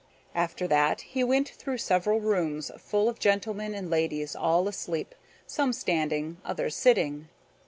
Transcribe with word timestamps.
After 0.33 0.67
that 0.67 1.01
he 1.01 1.23
went 1.23 1.49
through 1.49 1.77
several 1.77 2.21
rooms 2.21 2.71
full 2.79 3.07
of 3.07 3.19
gentlemen 3.19 3.75
and 3.75 3.87
ladies, 3.87 4.35
all 4.35 4.67
asleep, 4.67 5.13
some 5.45 5.71
standing, 5.71 6.37
others 6.43 6.75
sitting. 6.75 7.27